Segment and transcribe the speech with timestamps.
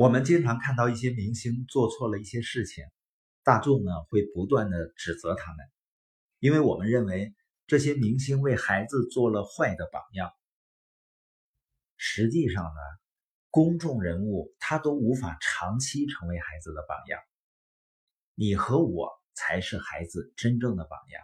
[0.00, 2.86] 我们经常看到一些明星做错了一些事情，
[3.44, 5.58] 大众呢会不断的指责他们，
[6.38, 7.34] 因为我们认为
[7.66, 10.32] 这些明星为孩子做了坏的榜样。
[11.98, 12.80] 实际上呢，
[13.50, 17.20] 公众人物他都无法长期成为孩子的榜样，
[18.34, 21.22] 你和我才是孩子真正的榜样。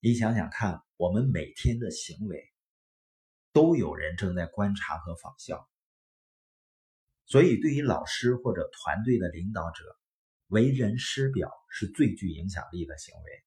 [0.00, 2.52] 你想想看，我们每天的行为，
[3.54, 5.66] 都有人正在观察和仿效。
[7.26, 9.98] 所以，对于老师或者团队的领导者，
[10.46, 13.44] 为人师表是最具影响力的行为。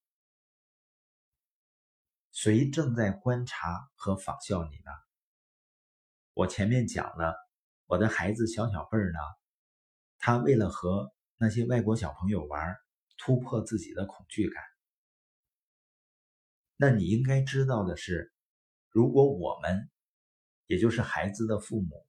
[2.30, 4.92] 谁正在观察和仿效你呢？
[6.34, 7.34] 我前面讲了，
[7.86, 9.18] 我的孩子小小辈儿呢，
[10.18, 12.76] 他为了和那些外国小朋友玩，
[13.16, 14.62] 突破自己的恐惧感。
[16.76, 18.30] 那你应该知道的是，
[18.90, 19.90] 如果我们，
[20.66, 22.06] 也就是孩子的父母。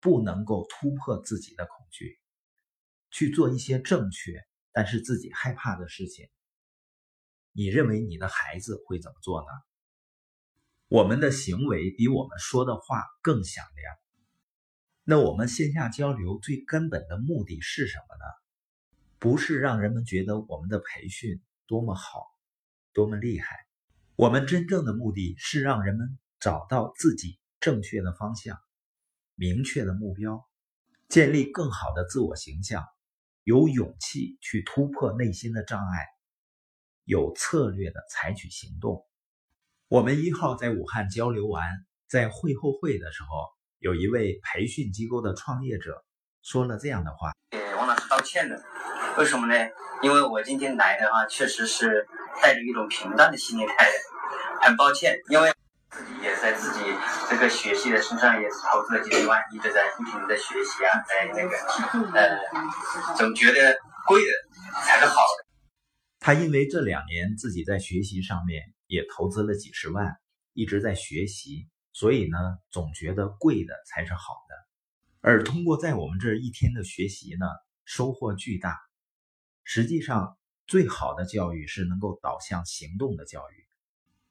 [0.00, 2.18] 不能够突破自己的恐惧，
[3.10, 6.28] 去做一些正确但是自己害怕的事情。
[7.52, 9.46] 你认为你的孩子会怎么做呢？
[10.88, 13.94] 我们的行为比我们说的话更响亮。
[15.04, 18.24] 那我们线下交流最根本的目的是什么呢？
[19.18, 22.24] 不是让人们觉得我们的培训多么好、
[22.92, 23.66] 多么厉害。
[24.14, 28.58] 我们真正的目的是让人们找到自己正确的方向。
[29.38, 30.44] 明确的目标，
[31.08, 32.84] 建立更好的自我形象，
[33.44, 36.06] 有勇气去突破内心的障碍，
[37.04, 39.06] 有策略的采取行动。
[39.86, 41.70] 我们一号在武汉交流完，
[42.08, 43.28] 在会后会的时候，
[43.78, 46.04] 有一位培训机构的创业者
[46.42, 48.60] 说了这样的话：“给王老师道歉的，
[49.18, 49.54] 为什么呢？
[50.02, 52.08] 因为我今天来的话，确实是
[52.42, 55.52] 带着一种平淡的心态来的，很抱歉，因为。”
[55.90, 56.80] 自己也在自己
[57.30, 61.56] 这个学习的身上也是投资了几十万，一直在不停的学习啊，在那个
[62.12, 64.32] 呃，总觉得贵的
[64.84, 65.46] 才是好的。
[66.20, 70.16] 他因为这两年自己在学习上面也投资了几十万，
[70.52, 72.38] 一直在学习，所以呢，
[72.70, 74.54] 总觉得贵的才是好的。
[75.20, 77.46] 而通过在我们这一天的学习呢，
[77.84, 78.78] 收获巨大。
[79.64, 80.36] 实际上，
[80.66, 83.67] 最好的教育是能够导向行动的教育。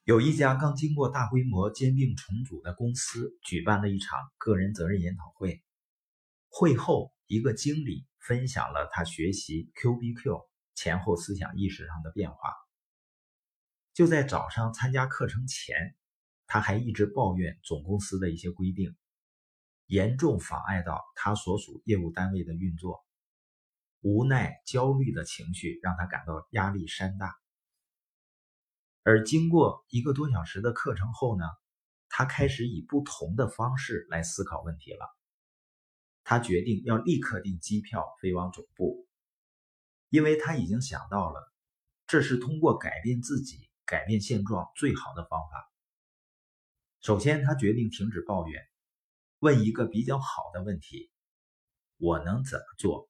[0.08, 5.62] 有一家刚经过大规模兼并重组的公司举办了一场个人责任研讨会。
[6.48, 10.40] 会后，一个经理分享了他学习 Q B Q
[10.76, 12.38] 前后思想意识上的变化。
[13.94, 15.94] 就在早上参加课程前，
[16.46, 18.96] 他还一直抱怨总公司的一些规定，
[19.88, 23.06] 严重妨碍到他所属业务单位的运作。
[24.00, 27.36] 无奈、焦虑的情绪让他感到压力山大。
[29.08, 31.46] 而经过一个多小时的课程后呢，
[32.10, 35.08] 他开始以不同的方式来思考问题了。
[36.26, 39.08] 他决定要立刻订机票飞往总部，
[40.10, 41.54] 因为他已经想到了，
[42.06, 45.72] 这是通过改变自己改变现状最好的方法。
[47.00, 48.62] 首先，他决定停止抱怨，
[49.40, 51.10] 问一个比较好的问题：
[51.96, 53.10] 我能怎么做？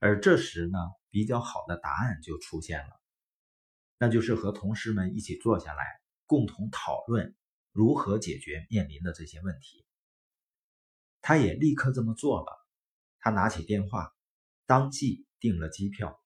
[0.00, 0.78] 而这时呢，
[1.10, 3.03] 比较好的答案就出现了。
[4.04, 5.82] 那就是和同事们一起坐下来，
[6.26, 7.34] 共同讨论
[7.72, 9.86] 如何解决面临的这些问题。
[11.22, 12.46] 他也立刻这么做了。
[13.18, 14.12] 他拿起电话，
[14.66, 16.22] 当即订了机票，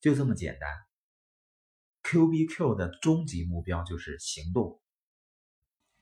[0.00, 0.70] 就这么简单。
[2.02, 4.80] Q B Q 的终极目标就是行动，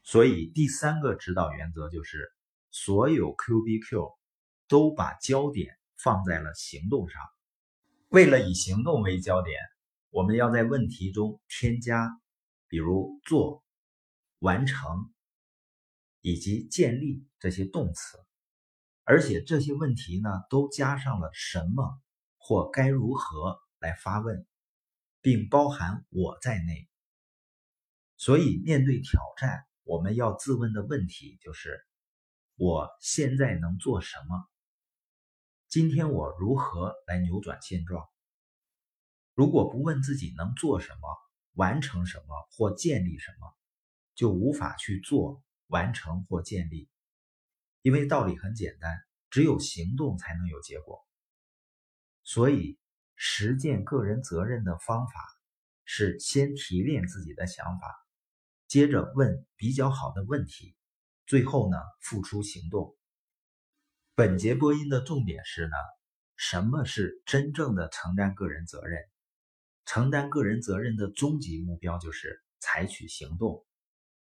[0.05, 2.31] 所以第三个指导原则就是，
[2.71, 4.17] 所有 Q B Q
[4.69, 7.21] 都把焦点放在了行动上。
[8.11, 9.59] 为了以行动为焦点。
[10.15, 12.09] 我们要在问题中添加，
[12.69, 13.65] 比如做、
[14.39, 15.13] 完成
[16.21, 18.17] 以及建立这些动词，
[19.03, 22.01] 而且这些问题呢都加上了什么
[22.37, 24.47] 或该如何来发问，
[25.21, 26.89] 并包含我在内。
[28.17, 31.85] 所以面对挑战，我们要自问的问题就是：
[32.55, 34.47] 我现在能做什么？
[35.67, 38.07] 今天我如何来扭转现状？
[39.35, 41.01] 如果不问自己能做什么、
[41.55, 43.53] 完成什么或建立什么，
[44.15, 46.89] 就无法去做、完成或建立。
[47.83, 48.97] 因为道理很简单，
[49.31, 51.05] 只有行动才能有结果。
[52.23, 52.79] 所以，
[53.17, 55.13] 实践个人责任的方法
[55.85, 57.87] 是先提炼自己的想法，
[58.69, 60.77] 接着问比较好的问题，
[61.27, 62.97] 最后呢付出行动。
[64.15, 65.75] 本节播音的重点是呢，
[66.37, 69.03] 什么是真正的承担个人责任？
[69.87, 73.65] 承担个人责任的终极目标就是采取行动。